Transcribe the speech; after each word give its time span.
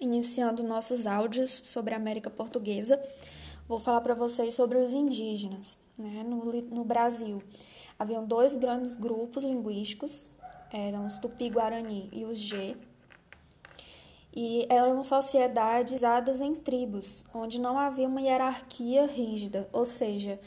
iniciando 0.00 0.62
nossos 0.62 1.06
áudios 1.06 1.50
sobre 1.50 1.94
a 1.94 1.96
América 1.96 2.30
Portuguesa, 2.30 3.00
vou 3.68 3.78
falar 3.78 4.00
para 4.00 4.14
vocês 4.14 4.54
sobre 4.54 4.78
os 4.78 4.92
indígenas 4.92 5.76
né, 5.98 6.24
no, 6.24 6.44
no 6.44 6.84
Brasil. 6.84 7.42
Haviam 7.98 8.24
dois 8.24 8.56
grandes 8.56 8.94
grupos 8.94 9.44
linguísticos, 9.44 10.30
eram 10.72 11.06
os 11.06 11.18
Tupi-Guarani 11.18 12.08
e 12.12 12.24
os 12.24 12.38
G, 12.38 12.76
e 14.34 14.66
eram 14.68 15.02
sociedades 15.02 15.94
usadas 15.94 16.40
em 16.40 16.54
tribos, 16.54 17.24
onde 17.34 17.60
não 17.60 17.78
havia 17.78 18.06
uma 18.06 18.20
hierarquia 18.20 19.06
rígida, 19.06 19.68
ou 19.72 19.84
seja, 19.84 20.38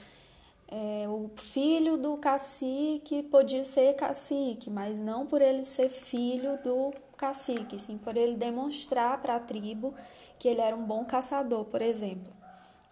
é, 0.68 1.06
o 1.10 1.30
filho 1.36 1.98
do 1.98 2.16
cacique 2.16 3.24
podia 3.24 3.66
ser 3.66 3.94
cacique, 3.96 4.70
mas 4.70 4.98
não 4.98 5.26
por 5.26 5.42
ele 5.42 5.64
ser 5.64 5.90
filho 5.90 6.58
do 6.64 6.94
cacique, 7.22 7.78
sim 7.78 8.00
por 8.00 8.18
ele 8.18 8.36
demonstrar 8.36 9.22
para 9.22 9.36
a 9.36 9.40
tribo 9.40 9.94
que 10.40 10.48
ele 10.48 10.60
era 10.60 10.76
um 10.76 10.84
bom 10.84 11.06
caçador, 11.06 11.66
por 11.66 11.80
exemplo. 11.80 12.34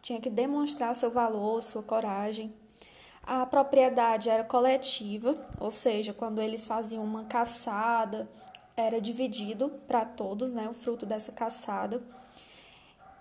Tinha 0.04 0.22
que 0.22 0.30
demonstrar 0.30 0.96
seu 0.96 1.10
valor, 1.10 1.64
sua 1.64 1.82
coragem. 1.82 2.54
A 3.24 3.44
propriedade 3.48 4.30
era 4.30 4.44
coletiva, 4.44 5.36
ou 5.60 5.72
seja, 5.72 6.14
quando 6.14 6.40
eles 6.40 6.64
faziam 6.64 7.04
uma 7.04 7.26
caçada, 7.26 8.30
era 8.78 9.02
dividido 9.02 9.70
para 9.88 10.06
todos, 10.06 10.54
né, 10.54 10.70
o 10.70 10.74
fruto 10.74 11.08
dessa 11.08 11.32
caçada. 11.32 12.02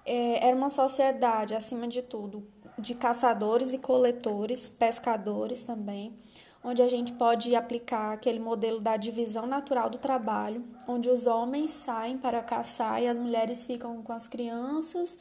É, 0.05 0.47
era 0.47 0.57
uma 0.57 0.69
sociedade, 0.69 1.55
acima 1.55 1.89
de 1.89 2.03
tudo, 2.03 2.47
de 2.79 2.95
caçadores 2.95 3.73
e 3.73 3.79
coletores, 3.79 4.69
pescadores 4.69 5.63
também, 5.63 6.15
onde 6.63 6.83
a 6.83 6.89
gente 6.89 7.13
pode 7.13 7.55
aplicar 7.55 8.13
aquele 8.13 8.39
modelo 8.39 8.81
da 8.81 8.97
divisão 8.97 9.47
natural 9.47 9.89
do 9.89 9.99
trabalho, 9.99 10.65
onde 10.87 11.09
os 11.09 11.27
homens 11.27 11.71
saem 11.71 12.19
para 12.19 12.43
caçar 12.43 13.03
e 13.03 13.07
as 13.07 13.17
mulheres 13.17 13.65
ficam 13.65 14.03
com 14.03 14.13
as 14.13 14.27
crianças, 14.27 15.19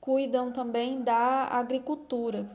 cuidam 0.00 0.52
também 0.52 1.02
da 1.02 1.44
agricultura, 1.50 2.48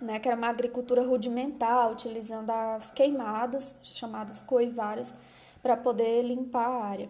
né, 0.00 0.18
que 0.18 0.28
era 0.28 0.36
uma 0.36 0.48
agricultura 0.48 1.02
rudimentar, 1.06 1.90
utilizando 1.90 2.50
as 2.50 2.90
queimadas, 2.90 3.76
chamadas 3.82 4.42
coivaras, 4.42 5.14
para 5.62 5.76
poder 5.76 6.22
limpar 6.22 6.68
a 6.68 6.84
área. 6.84 7.08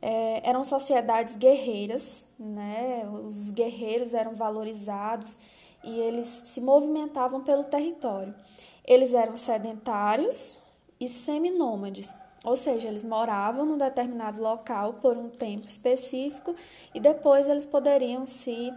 É, 0.00 0.48
eram 0.48 0.62
sociedades 0.62 1.34
guerreiras, 1.34 2.24
né? 2.38 3.04
os 3.24 3.50
guerreiros 3.50 4.14
eram 4.14 4.34
valorizados 4.34 5.36
e 5.82 5.98
eles 6.00 6.28
se 6.28 6.60
movimentavam 6.60 7.42
pelo 7.42 7.64
território. 7.64 8.34
Eles 8.84 9.14
eram 9.14 9.36
sedentários 9.36 10.58
e 11.00 11.08
seminômades, 11.08 12.14
ou 12.44 12.56
seja, 12.56 12.88
eles 12.88 13.04
moravam 13.04 13.64
num 13.64 13.76
determinado 13.76 14.40
local 14.40 14.94
por 14.94 15.16
um 15.16 15.28
tempo 15.28 15.68
específico 15.68 16.54
e 16.94 17.00
depois 17.00 17.48
eles 17.48 17.66
poderiam 17.66 18.24
se 18.24 18.72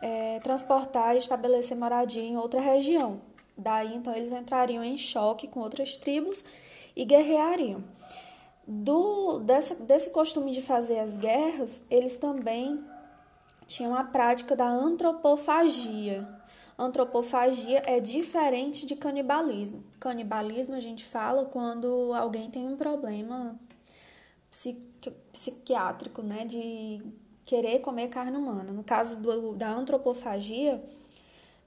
é, 0.00 0.40
transportar 0.40 1.14
e 1.14 1.18
estabelecer 1.18 1.76
moradia 1.76 2.22
em 2.22 2.36
outra 2.36 2.60
região. 2.60 3.20
Daí 3.56 3.94
então 3.94 4.14
eles 4.14 4.32
entrariam 4.32 4.84
em 4.84 4.96
choque 4.96 5.48
com 5.48 5.60
outras 5.60 5.96
tribos 5.96 6.44
e 6.94 7.04
guerreariam. 7.04 7.82
Do, 8.66 9.38
dessa, 9.38 9.74
desse 9.74 10.10
costume 10.10 10.52
de 10.52 10.62
fazer 10.62 10.98
as 10.98 11.16
guerras, 11.16 11.82
eles 11.90 12.16
também 12.16 12.84
tinham 13.68 13.94
a 13.94 14.02
prática 14.02 14.56
da 14.56 14.66
antropofagia. 14.66 16.26
Antropofagia 16.76 17.82
é 17.86 18.00
diferente 18.00 18.86
de 18.86 18.96
canibalismo. 18.96 19.84
Canibalismo 20.00 20.74
a 20.74 20.80
gente 20.80 21.04
fala 21.04 21.44
quando 21.44 22.12
alguém 22.14 22.50
tem 22.50 22.66
um 22.66 22.76
problema 22.76 23.56
psiqui 24.50 24.88
psiquiátrico, 25.32 26.22
né, 26.22 26.44
de 26.44 27.00
querer 27.44 27.78
comer 27.78 28.08
carne 28.08 28.36
humana. 28.36 28.72
No 28.72 28.82
caso 28.82 29.20
do, 29.20 29.54
da 29.54 29.70
antropofagia, 29.70 30.82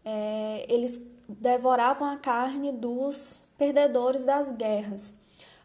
é, 0.04 0.66
eles 0.68 1.02
devoravam 1.30 2.10
a 2.10 2.18
carne 2.18 2.74
dos 2.74 3.40
perdedores 3.58 4.26
das 4.26 4.52
guerras 4.52 5.21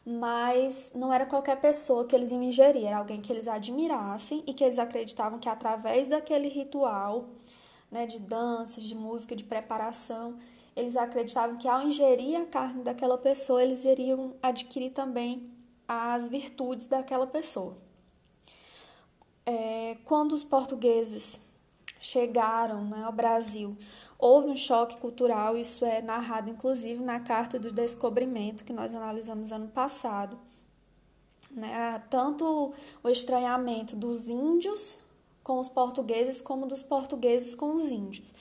mas 0.08 0.92
não 0.94 1.12
era 1.12 1.26
qualquer 1.26 1.60
pessoa 1.60 2.06
que 2.06 2.14
eles 2.14 2.30
iam 2.30 2.40
ingerir, 2.40 2.86
era 2.86 2.98
alguém 2.98 3.20
que 3.20 3.32
eles 3.32 3.48
admirassem 3.48 4.44
e 4.46 4.54
que 4.54 4.62
eles 4.62 4.78
acreditavam 4.78 5.40
que 5.40 5.48
através 5.48 6.06
daquele 6.06 6.46
ritual, 6.46 7.28
né, 7.90 8.06
de 8.06 8.20
danças, 8.20 8.84
de 8.84 8.94
música, 8.94 9.34
de 9.34 9.42
preparação, 9.42 10.38
eles 10.76 10.96
acreditavam 10.96 11.56
que 11.56 11.66
ao 11.66 11.82
ingerir 11.82 12.40
a 12.40 12.44
carne 12.44 12.84
daquela 12.84 13.18
pessoa, 13.18 13.60
eles 13.60 13.84
iriam 13.84 14.36
adquirir 14.40 14.90
também 14.90 15.50
as 15.88 16.28
virtudes 16.28 16.86
daquela 16.86 17.26
pessoa. 17.26 17.76
É, 19.44 19.96
quando 20.04 20.32
os 20.32 20.44
portugueses 20.44 21.40
chegaram 21.98 22.84
né, 22.84 23.02
ao 23.02 23.12
Brasil, 23.12 23.76
Houve 24.18 24.48
um 24.48 24.56
choque 24.56 24.96
cultural, 24.96 25.56
isso 25.56 25.84
é 25.84 26.00
narrado 26.00 26.50
inclusive 26.50 27.02
na 27.02 27.20
Carta 27.20 27.58
do 27.58 27.70
Descobrimento, 27.70 28.64
que 28.64 28.72
nós 28.72 28.94
analisamos 28.94 29.52
ano 29.52 29.68
passado. 29.68 30.38
Né? 31.50 32.02
Tanto 32.10 32.72
o 33.02 33.08
estranhamento 33.08 33.94
dos 33.94 34.28
índios 34.28 35.02
com 35.42 35.58
os 35.58 35.68
portugueses, 35.68 36.40
como 36.40 36.66
dos 36.66 36.82
portugueses 36.82 37.54
com 37.54 37.74
os 37.76 37.90
índios. 37.90 38.34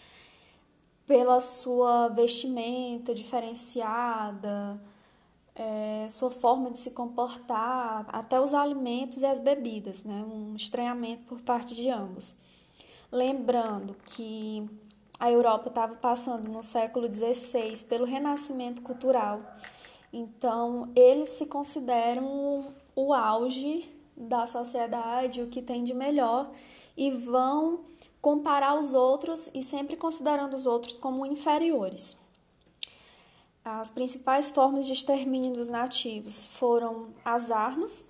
Pela 1.05 1.39
sua 1.39 2.07
vestimenta 2.07 3.13
diferenciada, 3.13 4.81
é, 5.53 6.07
sua 6.09 6.31
forma 6.31 6.71
de 6.71 6.79
se 6.79 6.91
comportar, 6.91 8.05
até 8.09 8.39
os 8.39 8.53
alimentos 8.53 9.21
e 9.21 9.25
as 9.25 9.39
bebidas, 9.39 10.03
né? 10.03 10.25
um 10.27 10.55
estranhamento 10.55 11.23
por 11.23 11.41
parte 11.41 11.75
de 11.75 11.89
ambos. 11.89 12.35
Lembrando 13.11 13.95
que 14.05 14.67
a 15.19 15.31
Europa 15.31 15.69
estava 15.69 15.95
passando 15.95 16.49
no 16.49 16.61
século 16.61 17.11
XVI 17.11 17.83
pelo 17.85 18.05
renascimento 18.05 18.81
cultural. 18.81 19.41
Então, 20.11 20.91
eles 20.95 21.31
se 21.31 21.45
consideram 21.45 22.73
o 22.95 23.13
auge 23.13 23.89
da 24.15 24.47
sociedade, 24.47 25.41
o 25.41 25.47
que 25.47 25.61
tem 25.61 25.83
de 25.83 25.93
melhor, 25.93 26.49
e 26.95 27.11
vão 27.11 27.81
comparar 28.21 28.79
os 28.79 28.93
outros 28.93 29.49
e 29.53 29.61
sempre 29.61 29.95
considerando 29.95 30.53
os 30.55 30.65
outros 30.65 30.95
como 30.95 31.25
inferiores. 31.25 32.17
As 33.63 33.89
principais 33.89 34.51
formas 34.51 34.85
de 34.85 34.93
extermínio 34.93 35.53
dos 35.53 35.67
nativos 35.67 36.45
foram 36.45 37.09
as 37.23 37.51
armas, 37.51 38.05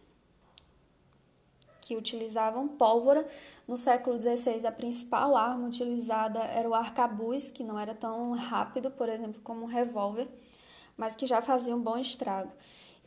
que 1.85 1.95
utilizavam 1.95 2.67
pólvora. 2.67 3.25
No 3.67 3.77
século 3.77 4.19
XVI, 4.19 4.65
a 4.65 4.71
principal 4.71 5.37
arma 5.37 5.67
utilizada 5.67 6.39
era 6.39 6.67
o 6.67 6.73
arcabuz, 6.73 7.51
que 7.51 7.63
não 7.63 7.79
era 7.79 7.93
tão 7.93 8.31
rápido, 8.31 8.89
por 8.89 9.07
exemplo, 9.07 9.39
como 9.41 9.63
um 9.63 9.67
revólver, 9.67 10.27
mas 10.97 11.15
que 11.15 11.27
já 11.27 11.41
fazia 11.41 11.75
um 11.75 11.81
bom 11.81 11.97
estrago. 11.97 12.51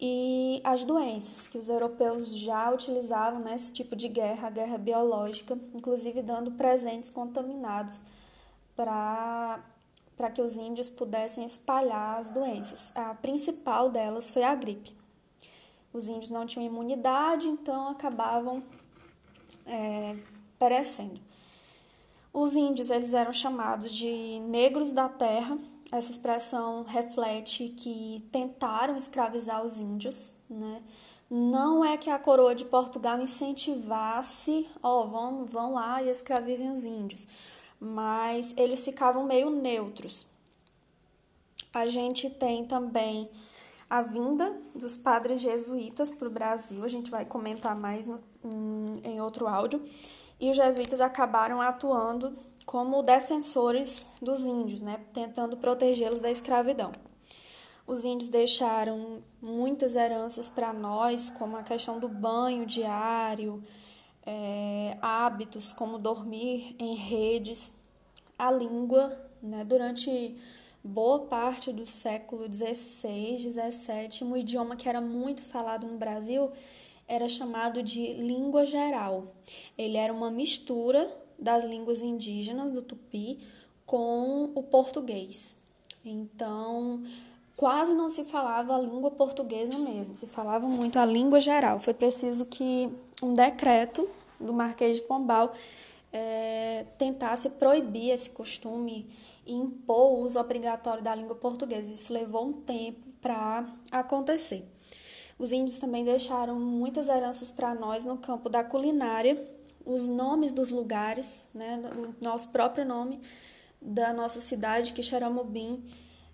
E 0.01 0.61
as 0.63 0.85
doenças, 0.85 1.49
que 1.49 1.59
os 1.59 1.69
europeus 1.69 2.37
já 2.37 2.71
utilizavam 2.71 3.41
nesse 3.41 3.73
tipo 3.73 3.97
de 3.97 4.09
guerra, 4.09 4.47
a 4.47 4.51
guerra 4.51 4.79
biológica, 4.79 5.59
inclusive 5.75 6.23
dando 6.23 6.53
presentes 6.53 7.11
contaminados 7.11 8.01
para 8.77 9.61
para 10.17 10.33
que 10.33 10.43
os 10.43 10.59
índios 10.59 10.91
pudessem 10.91 11.45
espalhar 11.45 12.19
as 12.19 12.33
doenças. 12.33 12.93
A 12.97 13.15
principal 13.15 13.89
delas 13.89 14.29
foi 14.31 14.43
a 14.43 14.53
gripe. 14.53 14.98
Os 15.99 16.09
índios 16.09 16.31
não 16.31 16.47
tinham 16.47 16.65
imunidade, 16.65 17.49
então 17.49 17.89
acabavam 17.89 18.63
é, 19.67 20.17
perecendo. 20.57 21.21
Os 22.33 22.55
índios 22.55 22.89
eles 22.89 23.15
eram 23.15 23.33
chamados 23.33 23.91
de 23.91 24.39
negros 24.49 24.93
da 24.93 25.09
terra. 25.09 25.59
Essa 25.91 26.13
expressão 26.13 26.85
reflete 26.85 27.71
que 27.71 28.25
tentaram 28.31 28.97
escravizar 28.97 29.65
os 29.65 29.81
índios, 29.81 30.33
né? 30.49 30.81
Não 31.29 31.85
é 31.85 31.97
que 31.97 32.09
a 32.09 32.19
coroa 32.19 32.55
de 32.55 32.65
Portugal 32.65 33.21
incentivasse, 33.21 34.69
ó, 34.81 35.03
oh, 35.03 35.09
vão, 35.09 35.45
vão 35.47 35.75
lá 35.75 36.01
e 36.01 36.11
escravizem 36.11 36.71
os 36.71 36.85
índios, 36.85 37.27
mas 37.81 38.57
eles 38.57 38.85
ficavam 38.85 39.25
meio 39.25 39.51
neutros. 39.51 40.25
A 41.75 41.89
gente 41.89 42.31
tem 42.31 42.65
também 42.65 43.29
a 43.89 44.03
vinda 44.03 44.61
dos 44.75 44.97
padres 44.97 45.41
jesuítas 45.41 46.11
para 46.11 46.29
o 46.29 46.31
Brasil, 46.31 46.85
a 46.85 46.89
gente 46.89 47.11
vai 47.11 47.25
comentar 47.25 47.75
mais 47.75 48.07
no, 48.07 48.21
em, 49.03 49.21
outro 49.21 49.47
áudio, 49.47 49.83
e 50.39 50.51
os 50.51 50.57
jesuítas 50.57 51.01
acabaram 51.01 51.61
atuando 51.61 52.37
como 52.67 53.03
defensores 53.03 54.07
dos 54.21 54.45
índios, 54.45 54.83
né, 54.83 55.01
tentando 55.13 55.57
protegê-los 55.57 56.21
da 56.21 56.31
escravidão. 56.31 56.93
Os 57.87 58.05
índios 58.05 58.29
deixaram 58.29 59.23
muitas 59.41 59.97
heranças 59.97 60.51
para 60.51 60.75
nós, 60.75 61.31
como 61.31 61.57
a 61.57 61.63
questão 61.63 61.99
do 61.99 62.09
banho 62.09 62.67
diário, 62.67 63.65
é, 64.27 64.99
hábitos 65.01 65.73
como 65.73 65.99
dormir 65.99 66.77
em 66.79 66.95
redes, 66.95 67.73
a 68.39 68.53
língua, 68.53 69.19
né, 69.43 69.65
durante 69.65 70.37
boa 70.83 71.21
parte 71.21 71.73
do 71.73 71.85
século 71.85 72.45
XVI, 72.53 73.39
XVII, 73.39 74.25
um 74.25 74.37
idioma 74.37 74.77
que 74.77 74.89
era 74.89 75.01
muito 75.01 75.43
falado 75.43 75.87
no 75.87 75.99
Brasil 75.99 76.51
era 77.07 77.29
chamado 77.29 77.83
de 77.83 78.13
língua 78.15 78.67
geral. 78.67 79.35
Ele 79.77 79.97
era 79.97 80.13
uma 80.13 80.31
mistura 80.31 81.11
das 81.39 81.65
línguas 81.65 82.03
indígenas 82.03 82.71
do 82.71 82.83
tupi 82.83 83.39
com 83.87 84.51
o 84.55 84.63
português. 84.63 85.57
Então, 86.05 87.03
quase 87.57 87.95
não 87.95 88.09
se 88.09 88.25
falava 88.25 88.75
a 88.75 88.79
língua 88.79 89.11
portuguesa 89.11 89.79
mesmo, 89.79 90.15
se 90.15 90.27
falava 90.27 90.67
muito 90.67 90.99
a 90.99 91.07
língua 91.07 91.41
geral. 91.41 91.79
Foi 91.79 91.95
preciso 91.95 92.45
que 92.45 92.89
um 93.23 93.35
decreto 93.35 94.09
do 94.39 94.53
Marquês 94.53 94.97
de 94.97 95.03
Pombal 95.03 95.53
é, 96.13 96.87
tentasse 96.97 97.51
proibir 97.51 98.11
esse 98.11 98.31
costume 98.31 99.09
e 99.47 99.53
impor 99.53 100.13
o 100.13 100.25
uso 100.25 100.39
obrigatório 100.39 101.03
da 101.03 101.15
língua 101.15 101.37
portuguesa. 101.37 101.93
Isso 101.93 102.13
levou 102.13 102.47
um 102.47 102.53
tempo 102.53 103.07
para 103.21 103.67
acontecer. 103.91 104.65
Os 105.39 105.53
índios 105.53 105.79
também 105.79 106.05
deixaram 106.05 106.59
muitas 106.59 107.09
heranças 107.09 107.51
para 107.51 107.75
nós 107.75 108.05
no 108.05 108.19
campo 108.19 108.49
da 108.49 108.65
culinária, 108.65 109.47
os 109.87 110.09
nomes 110.09 110.53
dos 110.53 110.71
lugares, 110.71 111.49
né, 111.55 111.81
o 111.97 112.25
nosso 112.25 112.49
próprio 112.49 112.85
nome 112.85 113.21
da 113.81 114.13
nossa 114.13 114.41
cidade, 114.41 114.93
que 114.93 115.03
Xaramubim 115.03 115.85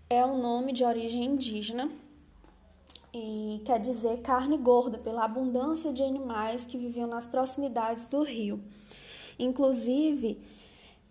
é 0.09 0.25
um 0.25 0.41
nome 0.41 0.73
de 0.73 0.85
origem 0.85 1.25
indígena 1.25 1.91
e 3.13 3.63
quer 3.65 3.79
dizer 3.79 4.23
carne 4.23 4.57
gorda, 4.57 4.99
pela 4.99 5.25
abundância 5.25 5.93
de 5.93 6.03
animais 6.03 6.65
que 6.65 6.77
viviam 6.77 7.07
nas 7.07 7.27
proximidades 7.27 8.09
do 8.09 8.23
rio. 8.23 8.61
Inclusive, 9.39 10.39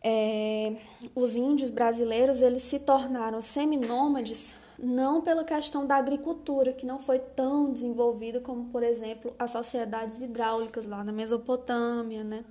é, 0.04 0.76
os 1.16 1.36
índios 1.36 1.70
brasileiros 1.70 2.42
eles 2.42 2.64
se 2.64 2.80
tornaram 2.80 3.42
seminômades 3.42 4.54
não 4.78 5.22
pela 5.22 5.44
questão 5.44 5.86
da 5.86 5.96
agricultura, 5.96 6.74
que 6.74 6.86
não 6.86 7.00
foi 7.00 7.20
tão 7.20 7.72
desenvolvida 7.72 8.40
como, 8.42 8.66
por 8.66 8.84
exemplo, 8.84 9.34
as 9.40 9.52
sociedades 9.52 10.20
hidráulicas 10.20 10.86
lá 10.86 11.04
na 11.04 11.12
Mesopotâmia, 11.12 12.24
né? 12.24 12.44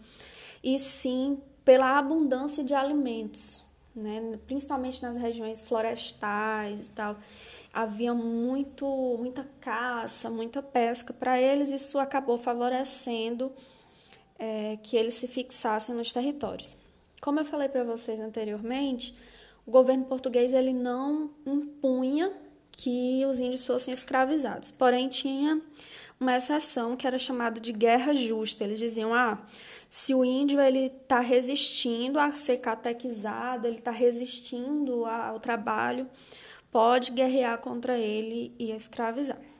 E 0.62 0.78
sim 0.78 1.38
pela 1.64 1.98
abundância 1.98 2.64
de 2.64 2.74
alimentos, 2.74 3.62
né? 3.94 4.38
Principalmente 4.46 5.02
nas 5.02 5.16
regiões 5.16 5.60
florestais 5.60 6.80
e 6.80 6.88
tal. 6.90 7.16
Havia 7.72 8.14
muito, 8.14 8.86
muita 9.18 9.46
caça, 9.60 10.30
muita 10.30 10.62
pesca 10.62 11.12
para 11.12 11.40
eles, 11.40 11.70
isso 11.70 11.98
acabou 11.98 12.38
favorecendo 12.38 13.52
é, 14.42 14.76
que 14.82 14.96
eles 14.96 15.14
se 15.14 15.28
fixassem 15.28 15.94
nos 15.94 16.12
territórios. 16.12 16.76
Como 17.20 17.38
eu 17.38 17.44
falei 17.44 17.68
para 17.68 17.84
vocês 17.84 18.18
anteriormente, 18.18 19.14
o 19.64 19.70
governo 19.70 20.04
português 20.04 20.52
ele 20.52 20.72
não 20.72 21.30
impunha 21.46 22.32
que 22.72 23.24
os 23.26 23.38
índios 23.38 23.64
fossem 23.64 23.94
escravizados, 23.94 24.72
porém 24.72 25.08
tinha 25.08 25.62
uma 26.18 26.36
exceção 26.36 26.96
que 26.96 27.06
era 27.06 27.20
chamada 27.20 27.60
de 27.60 27.72
guerra 27.72 28.16
justa. 28.16 28.64
Eles 28.64 28.80
diziam: 28.80 29.14
ah, 29.14 29.38
se 29.88 30.12
o 30.12 30.24
índio 30.24 30.60
ele 30.60 30.86
está 30.86 31.20
resistindo 31.20 32.18
a 32.18 32.32
ser 32.32 32.56
catequizado, 32.56 33.68
ele 33.68 33.78
está 33.78 33.92
resistindo 33.92 35.04
ao 35.04 35.38
trabalho, 35.38 36.10
pode 36.68 37.12
guerrear 37.12 37.58
contra 37.58 37.96
ele 37.96 38.52
e 38.58 38.72
escravizar. 38.72 39.51